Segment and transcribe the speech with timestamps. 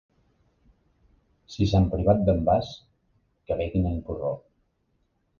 [1.55, 2.71] Si Sant Privat d'en Bas,
[3.49, 4.33] que beguin en porró.